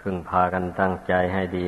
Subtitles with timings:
[0.00, 1.66] พึงพากันตั้งใจให้ดี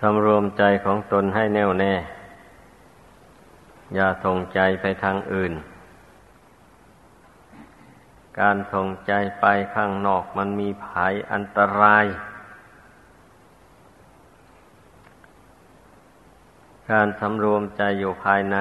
[0.00, 1.94] สำรวมใจของตนให้แน่วแน่
[3.94, 5.52] อย่าส่งใจไปทางอื่น
[8.40, 12.06] การส่งใจไปข้างนอกมันมีภัยอันตราย
[16.90, 18.56] การสำรวมใจอยู่ภายใน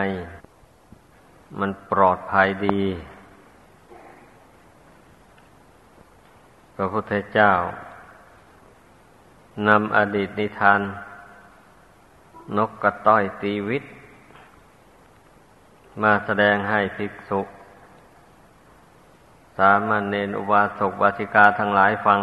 [1.59, 2.81] มันปลอดภัยดี
[6.81, 7.51] ระพุทธเจ้า
[9.67, 10.81] นำอดีตนิทาน
[12.57, 13.83] นกกระต้อยตีวิต
[16.01, 17.41] มาแสดงให้ภิกษุ
[19.57, 22.19] สามเณรอุบาสกวาสิกาทั้งหลายฟัง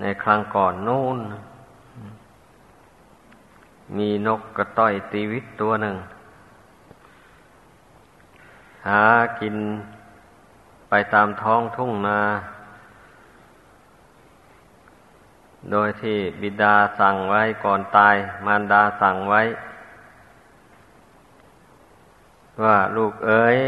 [0.00, 1.18] ในครั้งก่อนนู่น
[3.96, 5.96] มีนกกระต้อยตีวิตตัวหนึ่ง
[8.88, 9.04] หา
[9.40, 9.56] กิน
[10.88, 12.20] ไปตามท้องทุ่งนา
[15.72, 19.42] โดยที่บิดาสั่งไว้ก่อนตาย มารดาสั่งไว้
[22.62, 23.58] ว่าลูกเอ๋ย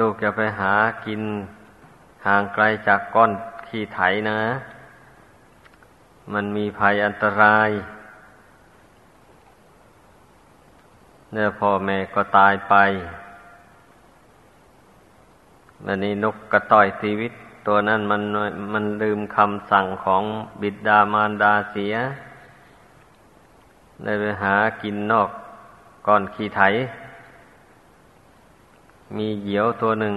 [0.00, 0.72] ลูกจะไปหา
[1.06, 1.22] กิน
[2.26, 3.32] ห่างไกลจากก้อน
[3.66, 4.40] ขี้ไถนะ
[6.32, 7.70] มันมีภัยอันตราย
[11.32, 12.74] เนี่ยพ่อแม่ก็ตายไป
[15.86, 17.32] อันนี้นกกระต่อยชีวิต
[17.70, 18.22] ตัวนั้นมัน
[18.72, 20.22] มันลืมคำสั่งของ
[20.60, 21.94] บิดามารดาเสีย
[24.02, 25.30] ได้ไปหากินนอก
[26.06, 26.62] ก่อนขี้ไถ
[29.16, 30.14] มีเหยี่ยวตัวหนึ่ง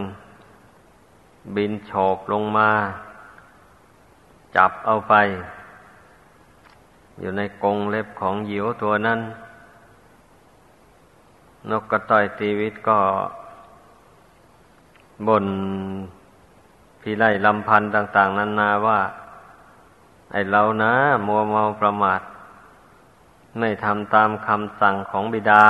[1.56, 2.70] บินโฉบลงมา
[4.56, 5.14] จับเอาไป
[7.20, 9.20] อยู่ในกรงเล็บของเหยี่ยวตัวนั้น
[11.70, 13.00] นกกระต่อยชีวิตก็
[15.28, 15.46] บน
[17.02, 19.00] พี่ไล่ลำพันธ์ต่าง ๆนั้นาว่า
[20.32, 20.94] ไอเรานะ
[21.28, 22.22] มัวเมาประมาท
[23.60, 25.66] ไม่ทำตามคำสั่งของบิดา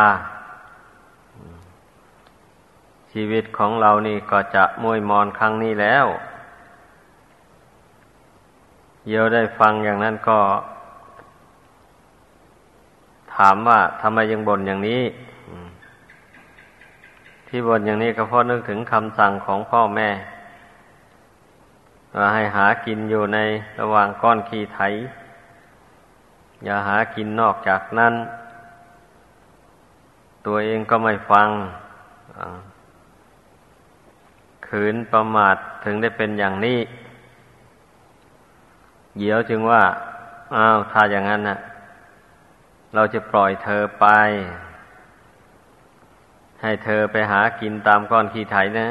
[3.11, 6.05] ชีวิตของเรานี่ก็จะมวยมอนครั้งนี้แล้ว
[9.07, 10.39] เยียวได้ฟังอย่างนั้นก็
[13.35, 15.03] ถามว่าทำไมยังบ่นอย่างนี้
[17.47, 20.09] ที่บ่นอย่างนี้ก็เพราะนึกถึงคำสั่งของพ่อแม่
[22.33, 23.39] ให้หากินอยู่ใน
[23.79, 24.79] ระหว่างก้อนขี้ไถ
[26.63, 28.13] อย่าหากินนอกจากนั้น
[30.45, 31.47] ตัวเองก็ไม่ฟัง
[34.67, 36.79] ขืนประมาทถึงได้เป็นอย่างนี้
[39.19, 39.83] เดี๋ยวจึงว่า
[40.55, 41.57] อ้าวถ้าอย่างนั้นนะ
[42.95, 44.05] เราจะปล่อยเธอไป
[46.61, 48.89] ให้เธอไปหากินตามก้อนขี้ไถนะ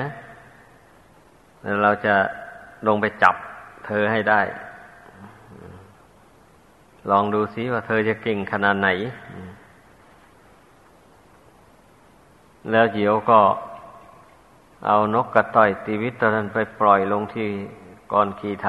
[1.63, 2.15] แล้วเราจะ
[2.87, 3.35] ลงไปจับ
[3.87, 4.43] เธอให้ได้
[7.11, 8.89] ลองดูซิว่าเธอจะเก่งขนาดไหน
[12.71, 13.41] แล้วเดี๋ยวก็
[14.87, 17.49] เอานกกระต่อยตีวิตตนั้นไปปล่อยลงที่
[18.13, 18.69] ก้อนขี้ไถ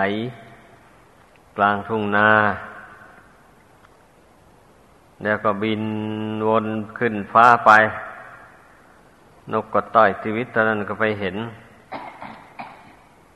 [1.58, 2.30] กลางทุ่งนา
[5.24, 5.84] แล้วก็บิน
[6.48, 6.66] วน
[6.98, 7.72] ขึ้นฟ้าไป
[9.54, 11.36] นกกระต่อยชีวิตตนั้นก็ไปเห็น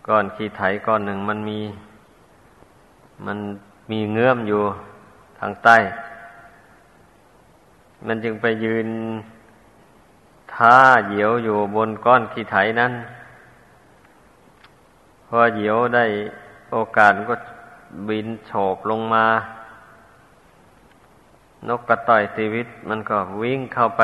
[0.07, 1.59] ก้อนขี้ไถก้อนหนึ่งมันมี
[3.25, 3.37] มัน
[3.91, 4.61] มีเงื้อมอยู่
[5.39, 5.77] ทางใต้
[8.05, 8.87] มันจึงไปยืน
[10.53, 10.77] ท่า
[11.07, 12.93] เหยียวอยู่บนก้อนขี้ไถนั้น
[15.27, 16.05] พอเหยียวได้
[16.71, 17.35] โอกาสก็
[18.09, 19.25] บินโฉบลงมา
[21.67, 24.01] นกกระต่อยชีวิต มันก็วิ่งเข้าไป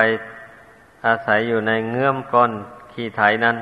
[1.06, 2.52] อาศัยอยู่ในเงื่อมก้อน
[2.92, 3.58] ขี้ไถนั้น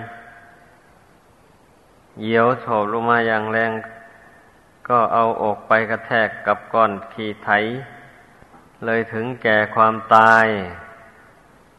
[2.21, 3.71] เหยียวโฉบลงมาอย่างแรง
[4.89, 7.49] ก็เอาอกไปกระแทกกับก้อนขี้ไถ
[8.85, 10.45] เลยถึงแก่ความตาย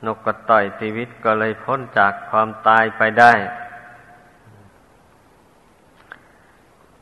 [0.06, 3.32] นกกระต่อยชีวิตก็เลยพ้นจากความตายไปได้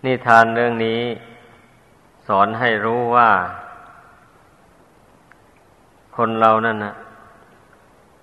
[0.05, 1.03] นิทานเรื่องนี้
[2.27, 3.31] สอนให้รู้ว่า
[6.17, 6.95] คนเรานั่นนะ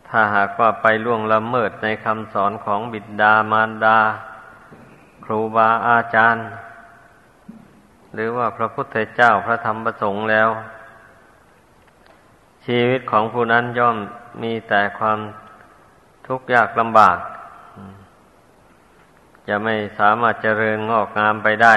[0.08, 4.00] ถ้าหากว่าไปล่วงละเมิดในคำสอนของบิดามารดา
[5.26, 6.46] ครูบาอาจารย์
[8.14, 10.50] หรือว่าพระพุทธเจ้าพระธรรมประสงค์แล้ว
[12.66, 13.98] ชีวิตของผู้นั้นย่อม
[14.44, 15.20] มีแต่ความ
[16.28, 17.18] ทุกข์ยากลำบาก
[19.48, 21.76] จะไม่สามารถเจริญงอกงามไปได้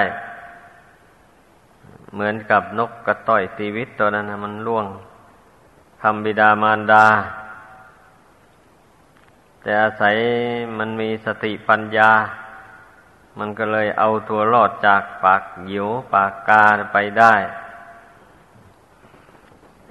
[2.13, 4.85] เหมือนกับนกกระต่อยตีวิตตัวนั้นมันล่วง
[6.01, 7.05] คำบิดามารดา
[9.61, 10.15] แต่อาศัย
[10.77, 12.11] มันมีสติปัญญา
[13.39, 16.63] มันก็เลยเอาตัวรอดจากปากหยิวปากกา
[16.93, 17.35] ไปได้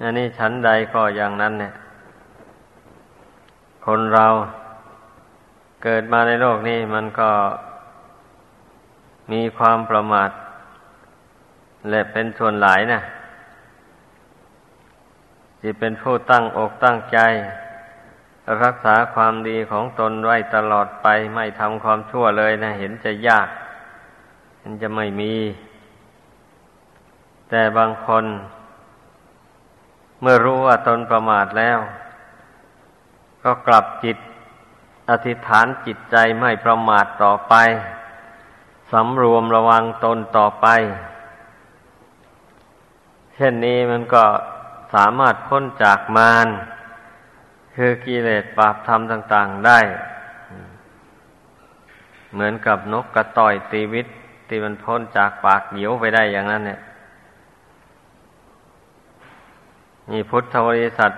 [0.01, 1.73] อันนี้ชั้นใดก็อย่างนั้นเนี่ย
[3.85, 4.27] คนเรา
[5.83, 7.31] เกิดมาในโลกนี้มันก็
[9.31, 10.29] มีความประมาท
[11.89, 13.01] และเป็นส่วนหลายนะ
[15.59, 17.19] ที่เป็นผู้ตั้งอกตั้งใจ
[18.63, 23.47] รักษาความดีของตนไว้ตลอดไปไม่ทำความชั่วเลยนะ เห็นจะยาก
[24.59, 25.35] เห็นจะไม่มี
[27.49, 28.25] แต่บางคน
[30.21, 31.79] เมื่อรู้ว่าตนประมาทแล้ว
[33.43, 34.17] ก็กลับจิต
[35.09, 37.55] อธิษฐานจิตใจไม่ประมาทต่อไป
[38.91, 40.67] สำรวมระวังตนต่อไป
[43.35, 44.23] เช่นนี้มันก็
[44.93, 46.47] สามารถพ้นจากมาร
[47.81, 49.79] คือกิเลสบาปธรรมต่าง ๆได้
[52.33, 54.07] เหมือนกับนกกระต่อยตีวิต
[54.47, 56.79] ที่มันพ้นจากปากเหยียวไปได้อย่างนั้นเนี่ย
[60.09, 61.11] นี่พุทธบริษัท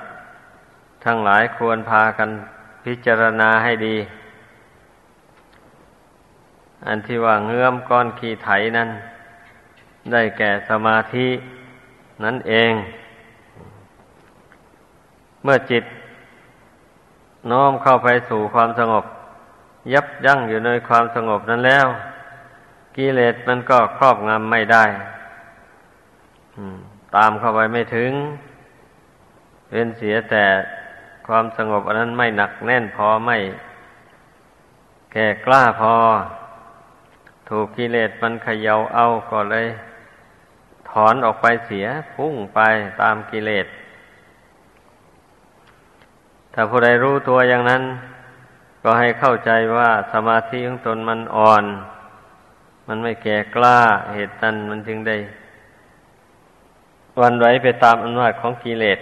[1.06, 2.30] ทั้งหลายควรพากัน
[2.86, 3.96] พิจารณาให้ดี
[6.88, 8.90] อันที่ว่าเงื้อมก้อนขี้ไถนั้น
[10.12, 11.28] ได้แก่สมาธิ
[12.24, 12.72] นั่นเอง
[15.46, 15.86] เมื่อจิต
[17.50, 19.06] น้อมเข้าไปสู่ความสงบ
[19.94, 21.88] ยับยั้งอยู่ในความสงบนั้นแล้ว
[22.96, 24.86] กิเลสมันก็ครอบงำไม่ได้
[27.16, 28.12] ตามเข้าไปไม่ถึง
[29.70, 30.46] เป็นเสียแต่
[31.28, 33.38] ความสงบอันนั้นไม่หนักแน่นพอไม่
[35.12, 35.96] แก่กล้าพอ
[37.50, 39.68] ถูกกิเลสมันเขย่าเอาก็เลย
[40.90, 42.60] ถอนออกไปเสียพุ่งไป
[43.02, 43.68] ตามกิเลส
[46.54, 47.84] ถ้าผู้ใดรู้ตัวอย่างนั้น
[48.84, 51.64] ก็ให้เข้าใจว่าสมาธิของตนมันอ่อน
[52.88, 53.80] มันไม่แก่กล้า
[54.14, 55.18] เหตุนั้นมันจึงได้
[57.22, 59.00] วันไหวไปตามอำนาจของกิเลส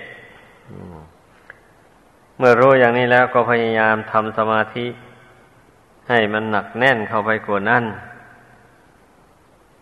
[2.38, 4.86] เมื่อรู้อย่างนี้แล้วก็พยายามทำสมาธิ
[6.10, 7.84] ให้มันหนักแน่นเข้าไปกว่านั้น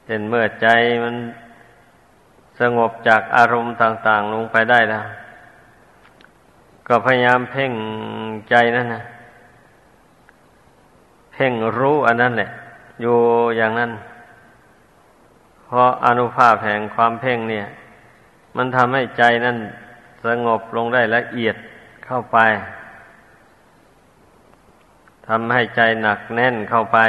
[0.05, 0.67] เช่นเมื่อใจ
[1.03, 1.15] มัน
[2.59, 5.05] สงบจากอารมณ์ต่าง ๆ ลงไปได้แล้ว
[6.87, 7.73] ก็พยายามเพ่ง
[8.49, 9.03] ใจนั่นนะ
[11.33, 12.49] เพ่งรู้อันนั้นแหละ
[13.01, 13.17] อยู่
[13.57, 13.91] อย่างนั้น
[15.65, 17.65] เพราะอนุภาพแห่งความเพ่งเนี่ย
[18.57, 19.57] มันทำให้ใจนั่น
[20.25, 21.55] สงบลงได้ละเอียด
[22.05, 22.37] เข้าไป
[25.27, 26.99] ทำให้ใจหนักแน่นเข้าไป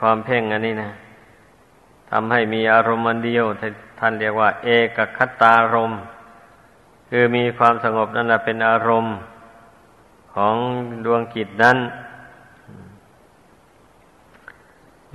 [0.00, 0.90] ความเพ่งอันนี้นะ
[2.10, 3.44] ทำให้มีอารมณ์เดียว
[3.98, 5.92] ท่านเรียกว่า เอกคตารม
[7.14, 9.12] คือมีความสงบนั่นแหละเป็นอารมณ์
[10.34, 10.54] ของ
[11.04, 11.78] ดวงกิจนั้น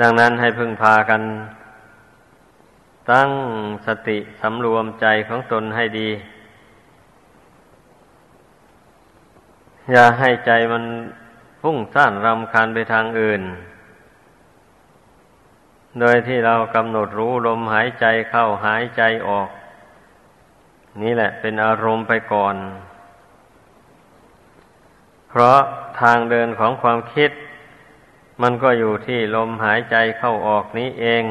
[0.01, 1.21] ดังนั้นให้พึงพากัน
[3.11, 3.29] ตั้ง
[3.88, 6.09] สติสำรวมใจของตนให้ดี
[9.91, 10.83] อย่าให้ใจมัน
[11.61, 13.41] ฟุ้งซ่านรำคาญไปทางอื่น
[15.99, 19.49] โดยที่เรากำหนดรู้ลมหายใจเข้าหายใจออก
[21.01, 22.55] นี่แหละ เป็นอารมณ์ไปก่อน
[25.29, 25.59] เพราะ
[26.01, 27.31] ทางเดินของความคิด
[28.42, 31.23] มันก็อยู่ที่ลมหายใจเข้าออกนี้เอง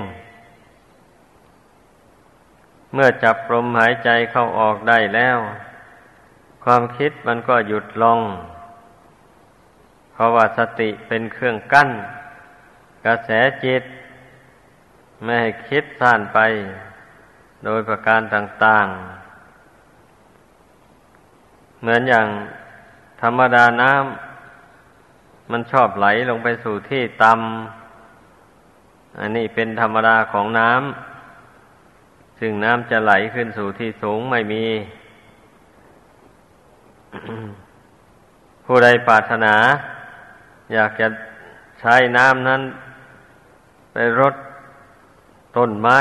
[2.92, 5.38] เมื่อจับลมหายใจเข้าออกได้แล้ว
[6.64, 8.20] ความคิดมันก็หยุดลง
[10.12, 11.90] เพราะว่าสติเป็นเครื่องกั้น
[13.04, 13.30] กระแส
[13.64, 13.82] จิต
[15.22, 16.38] ไม่ให้คิดซ่านไป
[17.64, 19.25] โดยประการต่าง ๆ
[21.86, 22.28] เหมือนอย่าง
[23.22, 34.64] ธรรมดาน้ำมันชอบไหลลงไปสู่ที่ต่ำอันนี้เป็นธรรมดาของน้ำซึ่งน้ำจะไหลขึ้นสู่ที่สูงไม่มี
[38.64, 39.54] ผู้ใดปรารถนา
[40.74, 41.08] อยากจะ
[41.80, 42.62] ใช้น้ำนั้น
[43.92, 44.34] ไปรด
[45.56, 45.98] ต้นไม้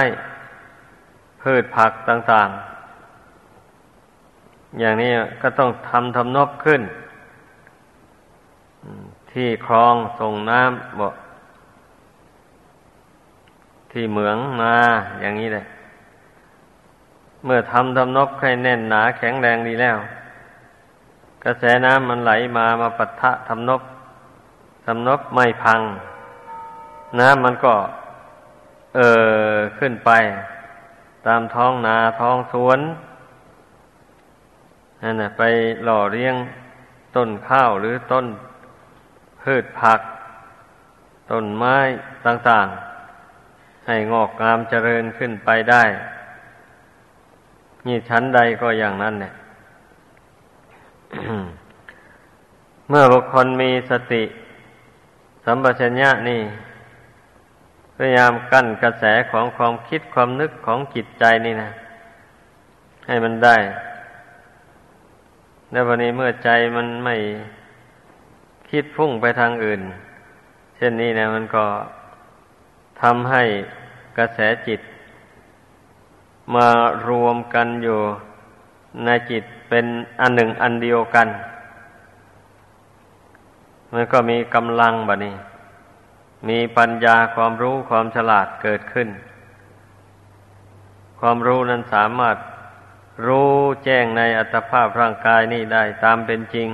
[1.41, 2.74] พืชผักต่าง ๆ
[4.79, 6.81] อย่างนี้ก็ต้องทำทำนบขึ้น
[9.31, 11.07] ที่คลองส่งน้ำบ่
[13.91, 14.75] ที่เหมืองมา
[15.21, 15.65] อย่างนี้เลย
[17.45, 19.97] เมื่อทำทำนบให้แน่นหนาแข็งแรงดีแล้ว
[21.43, 23.81] กระแสน้ำมันไหลมามาปัทะทำนบ
[24.85, 25.81] ทำนบไม่พัง
[27.19, 27.73] น้ำมันก็
[28.95, 28.99] เอ
[29.53, 30.11] อขึ้นไป
[31.25, 32.79] ตามท้องนาท้องสวน
[35.05, 35.43] นั่นนะไป
[35.83, 36.35] หล่อเลี้ยง
[37.15, 38.25] ต้นข้าวหรือต้น
[39.41, 40.01] พืชผัก
[41.31, 41.77] ต้นไม้
[42.25, 45.83] ต่างๆ ให้งอกงามเจริญขึ้นไปได้
[47.87, 49.33] นี่ชั้นใดก็อย่างนั้นเนี่ย
[52.89, 54.23] เมื่อบุคคลมีสติ
[55.45, 56.41] สัมปชัญญะนี่
[57.95, 61.69] พยายามกั้นกระแสของความคิดความนึกของจิตใจนี่นะ
[63.07, 63.57] ให้มันได้
[65.71, 67.15] แล้ววันนี้เมื่อใจมันไม่
[68.69, 69.81] คิดพุ่งไปทางอื่น
[70.75, 71.65] เช่นนี้นะมันก็
[73.01, 73.43] ทำให้
[74.17, 74.81] กระแสจิต
[76.55, 76.67] มา
[77.07, 77.99] รวมกันอยู่
[79.05, 79.85] ในจิตเป็น
[80.21, 81.27] อันหนึ่งอันเดียวกัน
[83.93, 85.35] มันก็มีกำลังบะนี้
[86.49, 89.09] มีปัญญาความรู้ความฉลาดเกิดขึ้น
[91.19, 92.37] ความรู้นั้นสามารถ
[93.25, 93.53] รู้
[93.83, 96.69] แจ้งในอัตภาพร่างกายนี่ได้ตามเป็นจริง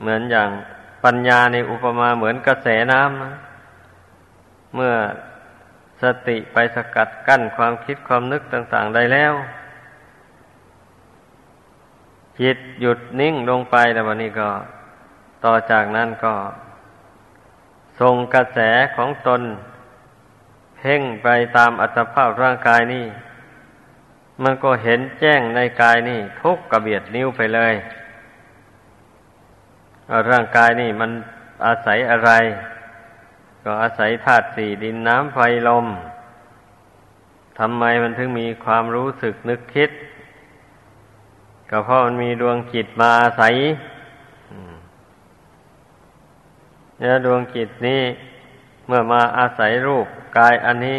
[0.00, 0.50] เหมือนอย่าง
[1.04, 4.94] ปัญญาในอุปมาเหมือนกระแสน้ำเมื่อ
[6.02, 9.32] สติไปสกัดกั้นความคิดความนึกต่าง ๆ ได้แล้ว
[12.40, 14.48] จิตหยุดนิ่งลงไปแล้ววันนี้ก็
[15.44, 16.34] ต่อจากนั้นก็
[18.00, 18.58] ส่งกระแส
[18.96, 19.42] ของตน
[20.76, 23.06] เพ่งไปตามอัตภาพร่างกายนี่
[24.42, 27.74] มันก็เห็นแจ้งในกายนี่ ทุกกระเบียดนิ้วไปเลย
[30.30, 31.10] ร่างกายนี่มัน
[31.66, 32.30] อาศัยอะไร
[33.64, 35.38] ก็อาศัยธาตุสี่ดินน้ำไฟ
[35.68, 35.86] ลม
[37.58, 39.90] ทำไมมันถึงมีความรู้สึกนึกคิด
[41.70, 43.54] ก็เพราะมันมีดวงจิตมาอาศัย
[46.98, 48.02] เนี่ยดวงจิตนี้
[48.86, 50.06] เมื่อมาอาศัยรูป
[50.38, 50.98] กายอันนี้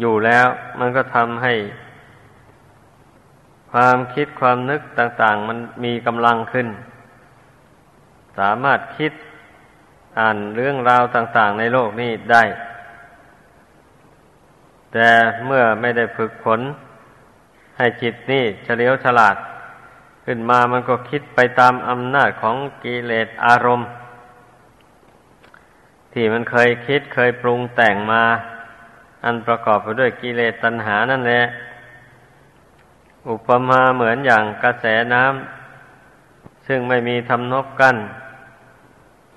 [0.00, 0.46] อยู่แล้ว
[0.78, 1.54] มันก็ทำให้
[3.72, 6.68] ความคิดความนึกต่าง ๆ มันมีกำลังขึ้น
[8.38, 9.12] สามารถคิด
[10.18, 12.44] อ่านเรื่องราวต่าง ๆ ในโลกนี้ได้
[14.92, 15.10] แต่
[15.46, 16.60] เมื่อไม่ได้ฝึกฝน
[17.76, 19.36] ให้จิตนี่เฉลียวฉลาด
[20.26, 23.88] ขึ้นมามันก็คิดไปตามอำนาจของกิเลสอารมณ์
[26.12, 28.22] ที่มันเคยคิดเคยปรุงแต่งมา
[29.24, 31.42] อันประกอบไปด้วยกิเลสตัณหานั่นแหละ
[33.28, 37.96] อุปมาเหมือนอย่างกระแสน้ำซึ่งไม่มีทำนบกัน้น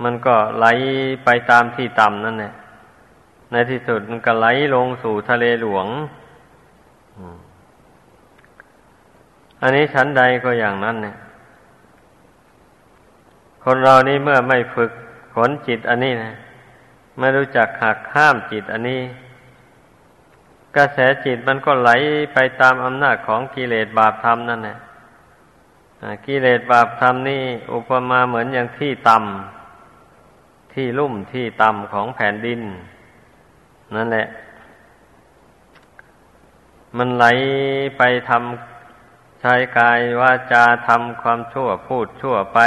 [0.04, 0.65] มันก็ไหล
[1.25, 2.54] ไปตามที่ต่ำนั่นแหละ
[3.51, 5.88] ในที่สุดมันก็ไหลลงสู่ทะเลหลวง
[9.62, 11.15] อันนี้ชั้นใดก็อย่างนั้นเนี่ย
[13.63, 14.92] คนเรานี่เมื่อไม่ฝึก
[15.34, 16.32] ขนจิตอันนี้นะ
[17.20, 19.01] ไม่รู้จักหักห้ามจิตอันนี้
[20.75, 21.91] กระแสจิตมันก็ไหล
[22.34, 24.77] ไปตามอำนาจของกิเลสบาปธรรมนั่นแหละ
[26.25, 32.62] กิเลสบาปธรรมนี่อุปมาเหมือนอย่างที่ต่ำที่ลุ่มที่ต่ำของแผ่นดิน
[33.96, 34.27] นั่นแหละ
[36.98, 37.25] มันไหล
[37.98, 42.60] ไปทำใช้กายว่าจาทำความชั่วพูดชั่วไป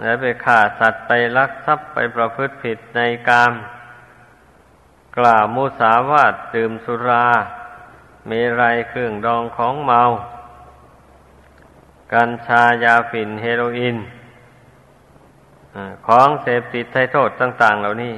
[0.00, 3.52] แล้วไปฆ่าสัตว์ไปลักทรัพย์ไปประพฤติผิดในกาม
[5.18, 7.26] กล่าวมุสาวาทดื่มสุรา
[8.26, 10.00] เมรัยเครื่องดองของเมา
[12.12, 13.96] กัญชายาฝิ่นเฮโรอีน
[16.06, 18.14] ของเสพติดไทโทษต่าง ๆ เหล่านี้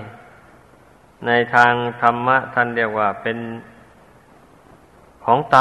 [1.27, 3.39] ในทางธรรมะท่านเรียกว่าเป็น
[5.25, 5.57] ของต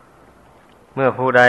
[0.00, 1.42] ำเมื่อผู้ใด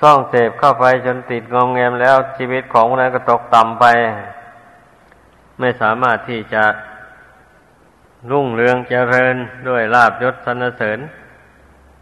[0.00, 3.84] ซ่องเสพเข้าไปจนติดงอมแงมแล้วชีวิตของนั้นก็ตกต่ำไป
[5.60, 6.64] ไม่สามารถที่จะ
[8.30, 9.36] รุ่งเรืองเจริญ
[9.68, 10.98] ด้วยลาบยศสรรเสริญ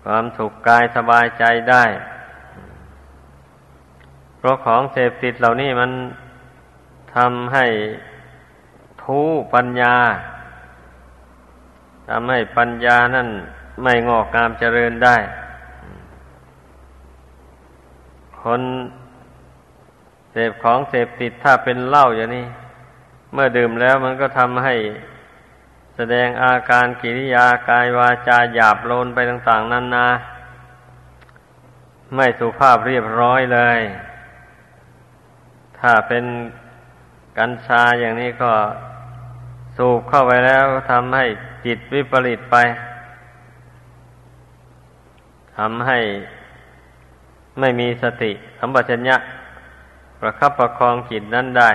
[0.05, 1.85] ความสุขกายสบายใจได้
[4.39, 5.91] เพราะของเสพติดเหล่านี้มัน
[7.15, 7.67] ทำให้
[9.03, 9.21] ทู
[9.55, 9.97] ปัญญา
[12.09, 13.29] ทำให้ปัญญานั่น
[13.83, 15.17] ไม่งอกงามเจริญได้
[18.43, 18.63] คน
[20.33, 22.47] เสพของเสพติดถ้าเป็นเหล้าอย่างนี้
[23.33, 24.75] เมื่อดื่มแล้วมันก็ทำให้
[25.97, 30.07] แสดงอาการกิริยากายวาจาหยาบโลนไปต่าง ๆนานา
[32.15, 33.81] ไม่สุภาพเรียบร้อยเลย
[35.79, 36.25] ถ้าเป็น
[37.39, 38.53] กัญชาอย่างนี้ก็
[39.77, 41.25] สูบเข้าไปแล้วทำให้
[41.65, 42.57] จิตวิปริตไป
[45.59, 45.99] ทำให้
[47.61, 49.17] ไม่มีสติสัมปชัญญะ
[50.21, 51.71] ประคับประคองจิตนั้นได้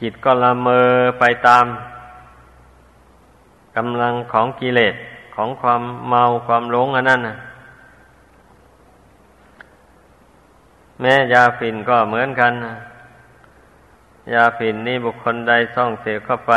[0.00, 0.88] จิตก็ละเมอ
[1.20, 1.64] ไปตาม
[3.76, 4.94] กำลังของกิเลส
[5.34, 7.36] ของความเมาความหลงอันนั้นนะ
[11.00, 12.74] แม้ยาฝิ่นก็เหมือนกันนะ
[14.32, 16.54] ยาฝิ่นนี่บุคคลใดซ่องเสพเข้าไป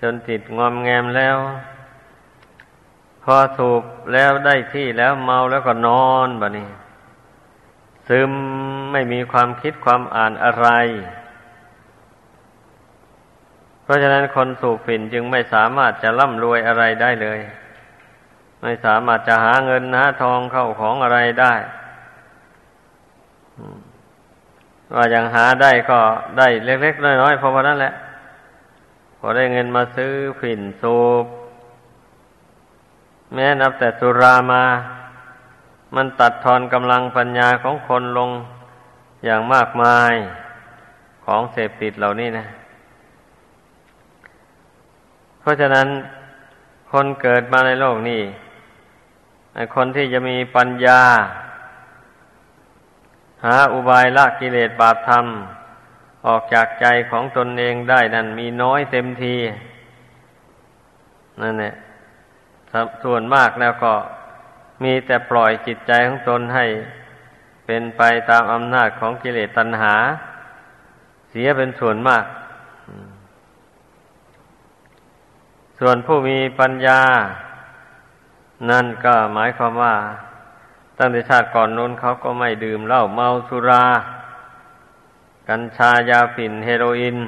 [0.00, 1.36] จนติดงอมแงมแล้ว
[3.22, 6.68] พอสูบแล้วได้ที่แล้วเมาแล้วก็นอนบะนี้
[8.08, 8.30] ซึม
[8.92, 10.68] ไม่มีความคิดความอ่านอะไร
[13.90, 17.40] ราะฉะนั้นคนสูบฝิ่นจึงไม่สามารถจะร่ำรวยอะไรได้เลย
[18.62, 21.54] ไม่สามารถจะหาเงินหาทองเข้าของอะไรได้
[24.94, 26.00] ว่าอย่างหาได้ก็
[26.38, 27.94] ได้เล็กๆน้อยๆเพราะว่านั้นแหละ
[29.18, 31.24] พอได้เงินมาซื้อฝิ่นสูบ
[33.34, 34.64] แม้นับแต่สุรามา
[35.94, 38.30] มันตัดทอนกำลังปัญญาของคนลง
[39.24, 40.12] อย่างมากมาย
[41.24, 42.46] ของเสพติดเหล่านี้นะ
[45.40, 45.88] เพราะฉะนั้น
[46.92, 48.22] คนเกิดมาในโลกนี้
[49.74, 51.00] คนที่จะมีปัญญา
[53.44, 55.26] หาอุบายละกิเลสบาปธรรม
[56.26, 59.34] ออกจากใจของตนเองได้นั่นมีน้อยเต็มที
[61.42, 61.74] นั่นแหละ
[63.04, 63.94] ส่วนมากแล้วก็
[64.82, 66.66] มีแต่ปล่อยจิตใจของตนให้
[67.66, 69.94] เป็นไปตามอำนาจของกิเลสตัณหา
[71.30, 72.24] เสียเป็นส่วนมาก
[75.82, 77.00] ส่วนผู้มีปัญญา
[78.70, 79.94] นั่นก็หมายความว่า
[80.98, 83.86] ตั้งแต่ชาติก่อนนู้นเขาก็ไม่ดื่มเหล้าเมาสุรา
[85.48, 87.18] กัญชายาฝิ่นเฮโรอีน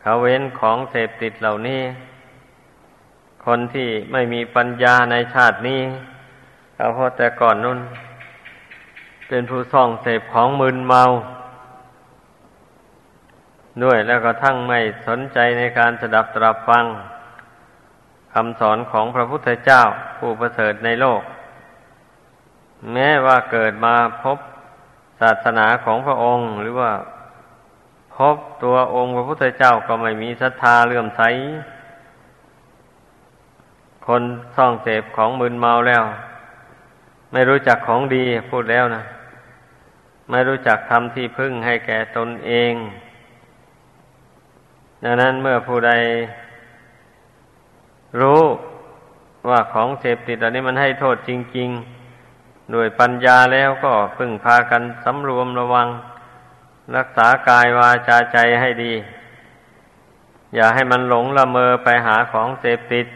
[0.00, 1.82] เขาเว้นของเสพติดเหล่านี้
[3.46, 5.82] คนที่ไม่มีปัญญาในชาตินี้
[6.74, 7.78] เขาพอแต่ก่อนนู้น
[9.28, 11.02] เป็นผู้ส่องเสพของมึนเมา
[13.82, 16.84] ด้วยแล้วก็ทั้งไม่สนใจในการสดับตรับฟัง
[18.32, 19.82] คำสอนของพระพุทธเจ้า
[20.18, 21.22] ผู้ประเสริฐในโลก
[22.92, 24.38] แม้ว่าเกิดมาพบ
[25.20, 26.92] ศาสนาของพระองค์ หรือว่า
[28.16, 31.22] พบตัวองค์พระพุทธเจ้าก็ไม่มีศรัทธาเลื่อมใส
[34.06, 34.22] คน
[34.56, 36.02] ส่องเสพของมึนเมาแล้ว
[37.32, 39.02] ไม่รู้จักของดีพูดแล้วนะ
[40.30, 42.74] ไม่รู้จักทำที่พึ่งให้แก่ตนเอง
[45.04, 45.92] ดังนั้นเมื่อผู้ใด
[48.20, 48.42] รู้
[49.48, 55.88] ว่าของเสพติดอันนี้มันให้โทษจริงๆด้วยปัญญาแล้วก็พึ่งพากันสำรวมระวัง
[56.96, 58.92] รักษากายวาจาใจให้ดี
[60.54, 63.06] อย่าให้มันหลงละเมอไปหาของเสพติด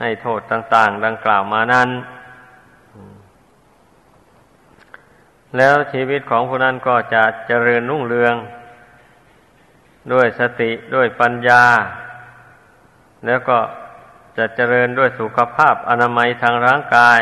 [0.00, 1.88] ให้โทษต่าง ๆ ดังกล่าวมานั้น
[5.56, 8.34] แล้วชีวิตของผู้นั้นก็จะเจริญรุ่งเรือง
[10.12, 11.64] ด้วยสติด้วยปัญญา
[13.26, 13.58] แล้วก็
[14.36, 17.20] จะเจริญด้วยสุขภาพอนามัยทางร่างกาย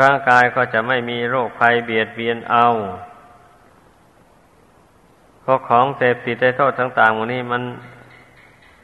[0.00, 2.66] ร่างกายก็จะไม่มีโรคภัยเบียดเบียนเอา
[5.40, 7.62] เพราะของเสพติดได้โทษต่างๆวันนี้มัน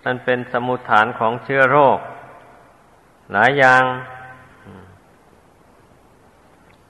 [0.05, 1.99] มันเป็นสมุทฐานของเชื้อโรค
[3.33, 3.83] หลายอย่าง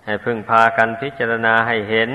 [0.04, 2.10] ให้พึ่งพากันพิจารณาให้เห็น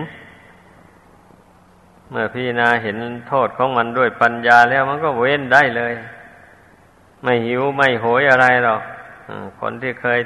[2.10, 2.98] เมื่อพิจารณาเห็น
[3.30, 5.94] โทษของมันด้วยปัญญาแล้วมันก็เว้นได้เลย
[7.24, 8.82] ไม่หิวไม่โหยอะไรหรอก
[9.60, 10.20] คนที่เคย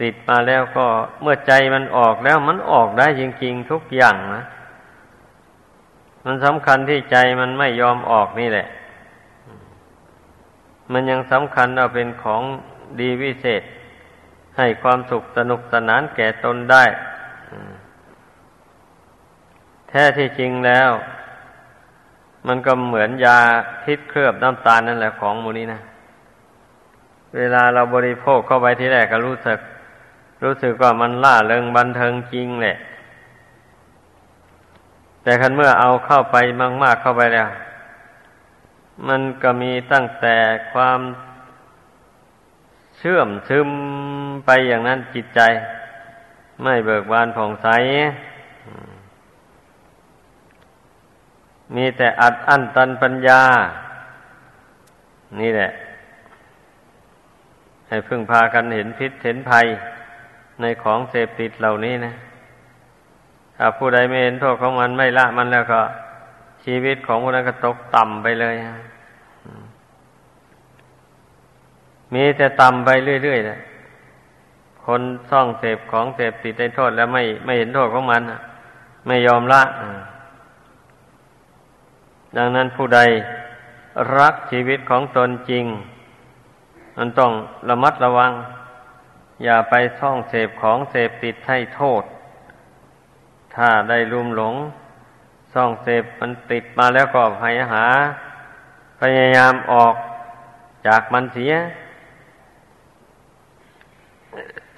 [0.00, 0.86] ติดมาแล้วก็
[1.22, 4.42] เมื่อใจมันออกแล้วมันออกได้จริง ๆ ทุกอย่างนะ
[6.24, 8.66] มันสำคัญที่ใจมันไม่ยอมออกนี่แหละ
[10.92, 12.42] มันยังสำคัญเอาเป็นของ
[13.00, 13.62] ดีวิเศษ
[14.56, 16.84] ให้ความสุขสนุกสนานแก่ตนได้
[19.94, 20.90] ท้ที่จริงแล้ว
[22.46, 23.38] มันก็เหมือนยา
[23.82, 25.80] พิษเคลือบน้ำตาลนั่นแหละของมูนี้นะ
[27.36, 29.60] เวลาเราบริโภคเข้าไปที่แรกก็รู้สึก
[30.44, 32.76] รู้สึกว่ามันล่าเริงบันเทิงจริงแหละ
[35.22, 36.36] แต่คันเมื่อเอาเข้าไป
[36.82, 37.48] มากๆเข้าไปแล้ว
[39.08, 40.36] มันก็มีตั้งแต่
[40.72, 41.00] ความ
[42.98, 43.68] เชื่อมซึม
[44.46, 45.40] ไปอย่างนั้นจิตใจ
[46.62, 47.68] ไม่เบิกบานผ่องใส
[51.74, 53.40] มีแต่อัดอั้นตันปัญญา
[55.40, 55.70] นี่แหละ
[57.88, 59.66] ให้พึ่งพากันเห็นพิษเห็นภัย
[60.60, 62.12] ในของเสพติดเหล่านี้นะ
[63.56, 65.80] ถ้าผู้ใดไม่เห็นโทษของมันไม่ละมันแล้วก็
[66.64, 68.54] ชีวิตของผู้นั้นก็ตกต่ำไปเลย
[72.14, 72.90] มีแต่ต่ำไป
[73.24, 73.58] เรื่อยๆนะ
[74.84, 78.22] คนซ่องเสพของเสพติดในโทษแล้วไม่ไม่เห็นโทษของมัน
[79.06, 79.62] ไม่ยอมละ
[82.36, 83.00] ดังนั้นผู้ใด
[84.18, 85.64] รักชีวิตของตนจริง
[86.96, 87.32] มันต้อง
[87.68, 88.32] ระมัดระวัง
[89.44, 92.02] อย่าไปท่องเสพของเสพติดให้โทษ
[93.54, 94.54] ถ้าได้ลุ่มหลง
[95.54, 97.86] ซ่องเสพมันติดมาแล้วก็พยายหา
[99.00, 99.94] พยายามออก
[100.86, 101.54] จากมันเสีย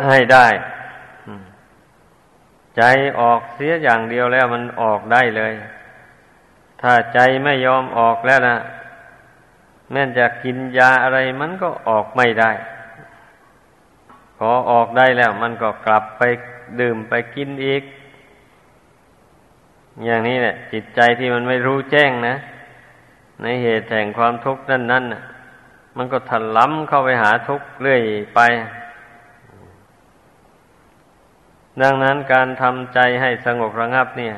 [0.06, 0.46] ให้ได้
[2.76, 2.82] ใจ
[3.20, 5.54] ออกเสียอย่างเดียวแล้วมันออกได้เลย
[6.80, 8.56] ถ้าใจไม่ยอมออกแล้วนะ
[9.90, 12.50] แม้จะกินยาอะไรมันก็ออกไม่ได้
[14.38, 16.22] พอออกได้แล้ว มันก็กลับไป
[16.80, 17.82] ดื่มไปกินอีก
[20.04, 22.34] อย่างนี้เนี่ยจิตใจที่มันไม่รู้แจ้งนะ
[23.42, 25.04] ในเหตุแห่งความทุกข์นั่นนั่น
[25.96, 28.02] มันก็ถล้ำเข้าไปหาทุกข์เรื่อย
[28.34, 28.40] ไป
[31.82, 34.34] ดังนั้นการทำใจให้สงบระงับเนี่ย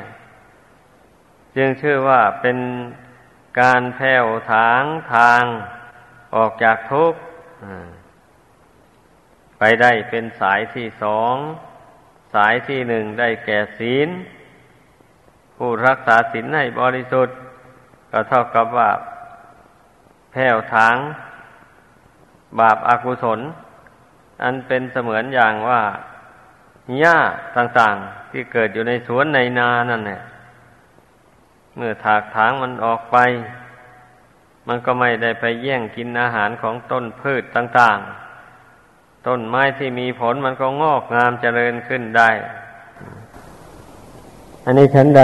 [1.59, 2.59] จึงชื่อว่าเป็น
[3.61, 4.83] การแผ่วถาง
[5.15, 5.43] ทาง
[6.35, 7.21] ออกจากทุกข์
[9.59, 11.35] ไปได้เป็นสายที่สอง
[12.35, 14.09] สายที่หนึ่งได้แก่ศีล
[15.57, 17.37] ผู้รักษาศีลให้บริสุทธิ์
[18.11, 18.91] ก็เท่ากับว่า
[20.33, 20.97] แผ่วถาง
[22.59, 23.41] บาปอากุศล
[24.43, 25.83] อันเป็นเสมือนอย่างว่า
[26.99, 27.19] หญ้า
[27.57, 30.21] ต่างๆ ที่เกิดอยู่ในสวนในนานั่นแหละ
[31.81, 33.17] เมื่อถากถางมันออกไป
[34.69, 42.31] มันก็ไม่ได้ไปแย่งกินอาหารของต้นพืชต่างๆ ต้นไม้ที่มีผลมันก็งอกงามเจริญขึ้นได้
[44.65, 45.23] อันนี้ฉันใด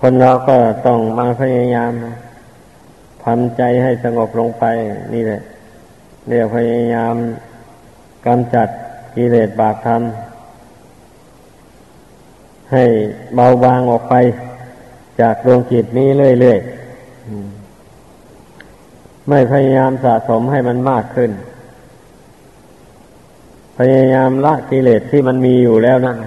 [0.00, 1.92] คนเราก็ต้องมาพยายาม
[3.24, 4.64] ทำใจให้สงบลงไป
[5.14, 5.40] นี่แหละ
[6.28, 7.14] เรียกพยายาม
[8.26, 8.68] กำจัด
[9.14, 10.02] กิเลสบาปธรรม
[12.72, 12.84] ให้
[13.34, 14.14] เบาบางออกไป
[15.20, 16.08] จากดวงจิตนี้
[16.40, 16.80] เรื่อยๆ
[19.28, 21.30] ไม่พยายามสะสมให้มันมากขึ้น
[23.78, 26.18] พยายามละกิเลสที่มันมีอยู่แล้วนั่น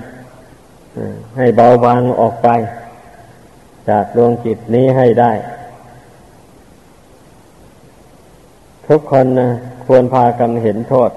[1.37, 2.47] ให้เบาบางออกไป
[3.89, 5.31] จากดวงจิตนี้ให้ได้
[8.87, 9.49] ทุกคนนะ
[9.85, 11.11] ควรพากันเห็นโทษ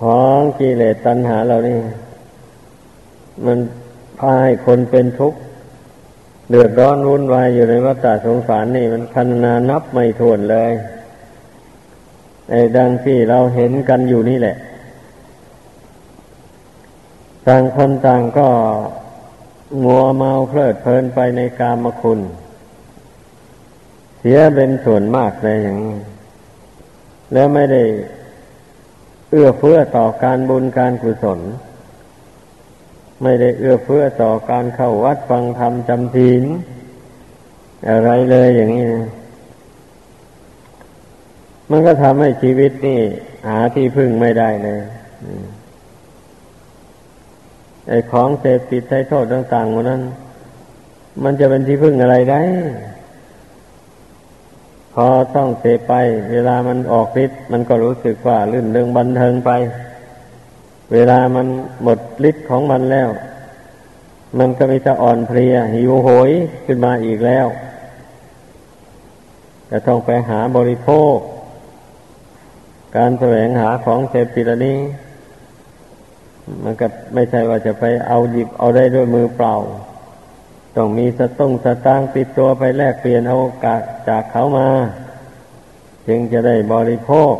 [0.00, 1.78] ของกิเลสตัณหาเรานี่
[3.46, 3.58] มัน
[4.18, 5.38] พาให้คนเป็นทุกข์
[6.50, 10.72] เดือดร้อนวุ่นวายอยู่ในวัฏสงสารนี่มันพันนานับไม่ถ้วนเลย
[12.50, 14.56] ไอ้ดังที่เราเห็นกันอยู่นี่แหละ
[17.46, 18.48] ต่างคนต่างก็
[19.84, 22.20] งัวเมาเพลิดเพลินไปในกามคุณ
[24.18, 25.96] เสียเป็นส่วนมากเลยอย่างนี้
[27.32, 27.82] แล้วไม่ได้
[29.30, 31.40] เอื้อเฟื้อต่อการบุญการกุศล
[33.22, 36.44] ไม่ได้เอื้อเฟื้อต่อการเข้าวัดฟังธรรมจำศีล
[37.90, 39.06] อะไรเลยอย่างนี้นะ
[41.70, 43.00] มันก็ทำให้ชีวิตนี่
[43.48, 44.80] หาที่พึ่งไม่ได้เลย
[47.88, 50.02] ไอ้ของเสพติดใช้โทษต่างๆมันนั้น
[51.24, 52.40] มันจะเป็นที่พึ่งอะไรได้
[54.94, 55.06] พอ
[55.36, 55.92] ต้องเสพไป
[56.32, 59.50] เวลามันออกฤทธิ์มันก็รู้สึกว่าลื่นเริงบันเทิงไป
[60.92, 61.46] เวลามัน
[61.82, 63.10] หมดฤทธิ์ของมันแล้ว
[64.38, 66.30] มันก็มีจะอ่อนเพลีย หิวโหย
[66.66, 67.46] ขึ้นมาอีกแล้ว
[69.70, 71.16] จะต้องไปหาบริโภค
[72.96, 74.78] การแสวงหาของเสพติดนี้
[76.64, 79.54] มันก็ไม่ใช่ว่าจะไปเอาหยิบเอาได้ด้วยมือเปล่า
[80.76, 83.76] ต้องมีสตุ้งสตางติดตัวไปแลกเปลี่ยนเอากา
[84.08, 84.68] จากเขามา
[86.08, 87.34] จึงจะได้บริโภค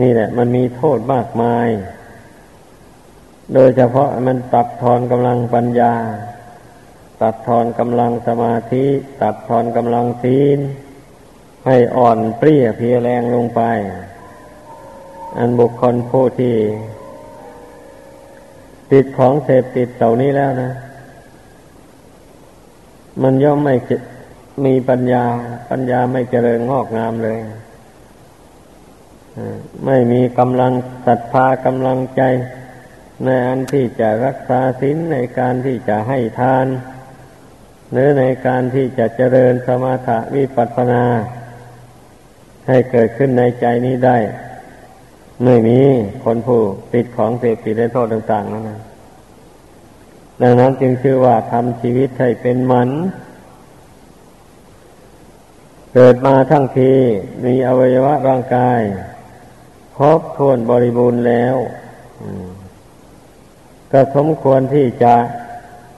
[0.00, 1.68] นี่แหละ มันมีโทษมากมาย
[3.54, 5.94] โดยเฉพาะมันตัดทอนกำลังปัญญา
[7.22, 8.84] ตัดทอนกำลังสมาธิ
[9.22, 10.58] ตัดทอนกำลังศีล
[11.66, 13.60] ให้อ่อนเปรี้ยเพียแรงลงไป
[15.38, 16.54] อันบุคคลผู้ที่
[18.92, 20.72] ติดของเสพติดเหล่านี้แล้วนะ
[23.22, 23.74] มันย่อมไม่
[24.64, 25.24] มีปัญญา
[25.70, 27.38] ปัญญาไม่เจริญงอกงามเลย
[29.86, 30.72] ไม่มีกำลัง
[31.06, 32.22] ศรัทธากำลังใจ
[33.24, 36.66] ในอันที่จะรักษาศีลในการที่จะให้ทาน
[37.92, 41.04] หรือในการที่จะเจริญสมาธิวิปัสสนา
[42.68, 44.18] ให้เกิดขึ้นในใจนี้ได้
[45.44, 45.80] ไม่มี
[46.24, 48.80] คนผู้ติดของเสพติดและโทษต่างๆนั่นะ
[50.42, 52.90] ดังนั้นจึงชื่อว่าทำชีวิตให้เป็นมัน
[55.94, 56.92] เกิดมาทั้งที
[57.44, 58.80] มีอวัยวะร่างกาย
[59.96, 61.56] ครบถ้วนบริบูรณ์แล้ว
[63.92, 65.14] ก็สมควรที่จะ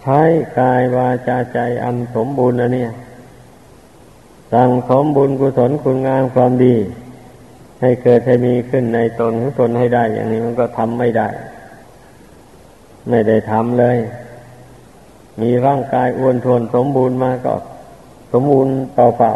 [0.02, 0.20] ใช้
[0.58, 2.92] กายวาจาใจอันสมบูรณ์นะเนี่ย
[4.52, 6.76] สั่งสมบุญกุศลคุณงามความดี
[7.80, 11.28] ให้เกิดให้มีขึ้นในตนของตนให้ได้ อย่างนี้มันก็ทำไม่ได้
[13.10, 13.98] ไม่ได้ทำเลย
[15.40, 17.54] มีร่างกายอ้วนทวนสมบูรณ์มาก็
[18.32, 19.34] สมบูรณ์เปล่า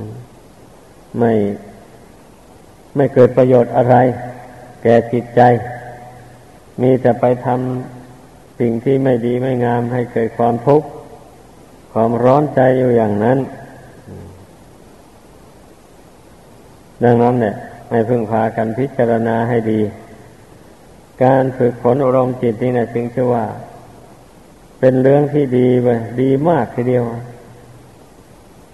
[0.00, 1.32] ๆไม่
[2.96, 3.96] ไม่เกิดประโยชน์อะไร
[4.82, 5.40] แก่จิตใจ
[6.82, 10.88] มีแต่ไปทำสิ่งที่ไม่ดีไม่งามให้เกิดความทุกข์
[11.92, 13.38] ความร้อนใจอยู่อย่างนั้น
[17.04, 17.54] ดังนั้นเนี่ย
[17.90, 19.80] ให้พึ่งพากันพิจารณาให้ดี
[21.24, 23.44] การฝึกฝนอารมณ์จิตนี่นะจึงชื่อว่า
[24.80, 25.88] เป็นเรื่องที่ดีไป
[26.20, 27.04] ดีมากทีเดียว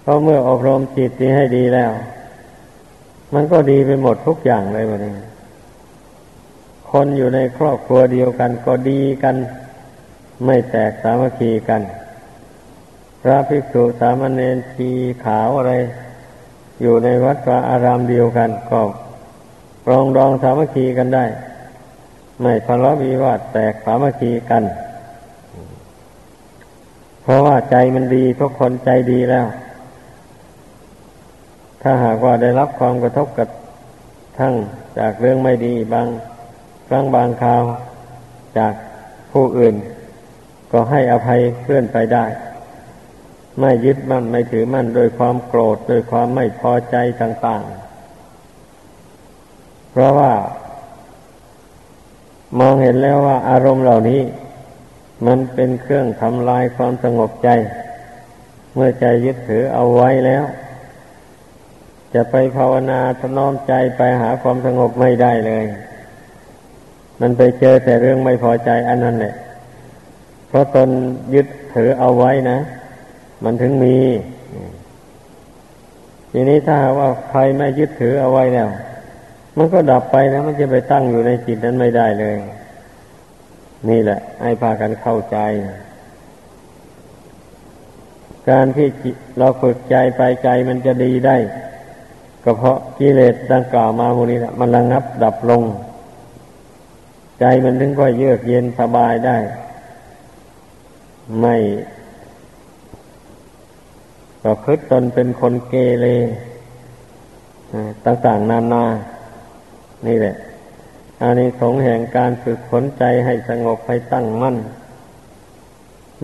[0.01, 1.91] เพราะเมื่ออบรมจิตนี้ให้ดีแล้ว
[3.33, 5.15] มันก็ดีไปหมดทุกอย่างเลยวันนี้
[6.91, 9.35] คนอยู่ในครอบครัวเดียวกัน ก็ดีกัน
[10.45, 11.81] ไม่แตกสามัคคีกัน
[13.21, 14.89] พระภิกษุสามเณรชี
[15.23, 15.73] ขาวอะไร
[16.81, 18.81] อยู่ในวัดวาอารามเดียวกันก็
[19.85, 21.25] ปรองดองสามัคคีกันได้
[22.41, 24.63] ไม่ทะเลาะวิวาทแตกสามัคคีกัน
[27.21, 29.45] เพราะว่าใจมันดีทุกคนใจดีแล้ว
[31.81, 33.47] ถ้าหากว่าได้รับความกระทบกระ
[34.39, 34.53] ทั่ง
[34.99, 36.07] จากเรื่องไม่ดีบาง
[36.87, 37.63] ครั้งบางคราว
[38.57, 38.73] จาก
[39.31, 39.75] ผู้อื่น
[40.71, 42.25] ก็ให้อภัยเพื่อนไปได้
[43.59, 50.31] ไม่ยึดมั่นไม่ถือมั่นโดยความโกรธโดยความไม่พอใจต่างๆ เพราะว่า
[52.59, 54.21] มองเห็นแล้วว่าอารมณ์เหล่านี้
[55.27, 57.49] มันเป็นเครื่องทำลายความสงบใจ
[58.75, 60.43] เมื่อใจยึดถือเอาไว้แล้ว
[62.13, 65.65] จะไปภาวนาทน้อมใจไปหาความสงบไม่ได้เลย
[67.21, 69.33] มันไปเจอแต่เรื่องไม่พอใจอันนั้นแหละ
[70.47, 70.89] เพราะตน
[71.35, 72.59] ยึดถือเอาไว้นะ
[73.43, 73.97] มันถึงมี
[76.31, 78.69] ทีนี้ถ้าว่าใครไม่ยึดถือเอาไว้แล้ว
[79.57, 82.35] มันก็ดับไปนะ มันจะไปตั้งอยู่ในจิตนั้นไม่ได้เลย
[83.89, 85.37] นี่แหละ ให้พากันเข้าใจ
[88.49, 88.87] การที่
[89.39, 91.37] เราฝึกใจไปใจมันจะดีได้
[92.43, 95.63] ก็เพราะกิเลสดังกล่าวมาโมนี้แหละมันระงับดับลง
[97.39, 99.37] ใจมันถึงก็เยือกเย็นสบายได้
[101.39, 101.55] ไม่
[104.43, 106.05] ก็คิดตนเป็นคนเกเร
[108.05, 108.85] ต่างๆนานา
[110.07, 110.35] นี่แหละ
[111.21, 114.57] อันนี้สงแห่งการฝึกฝนใจให้สงบให้ตั้งมั่น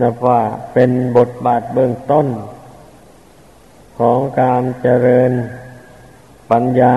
[0.00, 0.40] นับว่า
[0.72, 2.26] เป็นบทบาทเบื้องต้น
[3.98, 5.32] ของการเจริญ
[6.50, 6.94] ปัญญา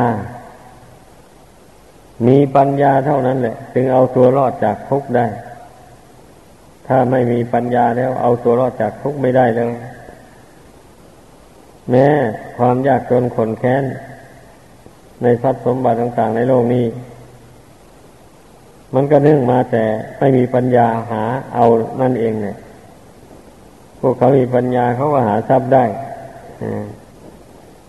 [2.28, 5.28] มีปัญญาเท่านั้นแหละ จึงเอาตัวรอดจากทุกข์ได้
[6.88, 9.74] ถ้าไม่มีปัญญาแล้ว เอาตัวรอดจากทุกข์ไม่ได้เลย
[11.90, 12.08] แม้
[12.58, 13.84] ความยากจนขนแค้น
[15.22, 16.86] ในทรัพย์สมบัติต่างๆในโลกนี้
[18.96, 19.84] มันก็เนื่องมาแต่
[20.20, 21.24] ไม่มีปัญญาหา
[21.56, 21.66] เอา
[22.02, 22.58] นั่นเองเนี่ย
[24.00, 25.84] พวกเขามีปัญญาเขาก็หาทรัพย์ได้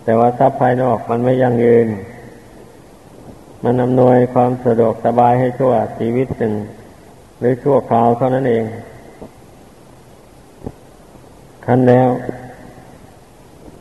[0.04, 1.88] แต่ว่าทรัพย์ภายนอกมันไม่ยั่งยืน
[3.64, 6.54] มันอำนวยความสะดวกสบายให้ชั่วชีวิตหนึ่ง
[7.38, 8.64] หรือชั่วคราวเท่านั้นเอง
[11.66, 12.08] คันแล้ว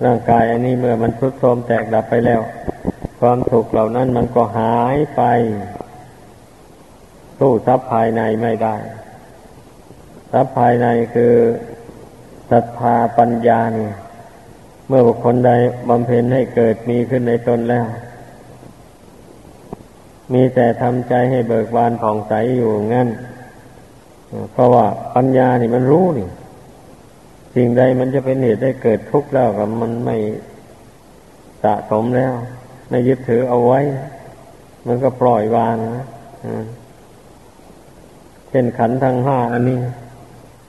[0.05, 2.41] ร่างกายอันนี้เมื่อมันทุดโทรมแตกดับไปแล้ว
[3.19, 5.21] ความทุกเหล่านั้นมันก็หายไป
[7.39, 8.75] สู้ทรัพย์ภายในไม่ได้
[10.31, 11.33] ทรัพย์ภายในคือ
[12.51, 13.93] ศรัทธาปัญญาเนี่ย
[14.91, 15.51] มื่อบุคคลใด
[15.89, 17.85] บำเพ็ญให้เกิดมีขึ้นในตนแล้ว
[20.33, 23.09] มีแต่ทำใจให้เบิกบานผ่องใสอยู่งั้น
[24.51, 26.29] เพราะว่าปัญญานี่มันรู้นี่
[27.55, 30.15] สิ่งใดมันจะเป็นเหตุได้เกิดทุกข์แล้วกับมันไม่
[31.63, 32.33] สะสมแล้ว
[32.89, 33.79] ไม่ยึดถือเอาไว้
[34.87, 36.05] มันก็ปล่อยวางนะ
[38.49, 39.79] เช่นขันทั้งห้าอันนี้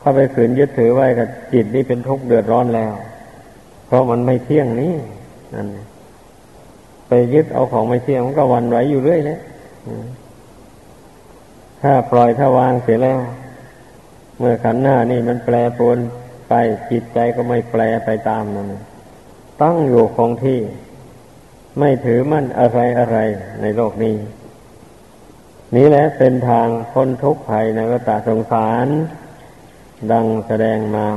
[0.00, 2.92] เข้าไปขืนยึดถือไว้กับจิตนี่เป็นทุกข์เดือดร้อนแล้ว
[3.92, 4.94] ราะมันไม่เที่ยงนี้
[5.54, 5.68] นั่น
[7.08, 9.38] ไปยึดเอาของไม่เที่ยงมันก็วันไหวอยู่เรื่อยเลย
[11.82, 13.20] ถ้าปล่อยถ้าวางเสียแล้ว
[14.38, 15.98] เมื่อขันหน้านี่มันแปรปรวน
[16.48, 16.54] ไป
[16.90, 18.68] จิตใจก็ไม่แปลไปตามนั้น
[19.62, 20.60] ตั้งอยู่คงที่
[21.78, 23.18] ไม่ถือมั่นอะไรอะไร
[23.62, 24.16] ในโลกนี้
[25.76, 28.86] นี้แหละเป็นทางพ้นทุกข์ภัยในวัฏสงสาร
[30.12, 31.08] ดังแสดงมา